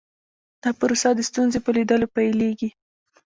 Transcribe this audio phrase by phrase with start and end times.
[0.61, 2.69] دا پروسه د ستونزې په لیدلو پیلیږي.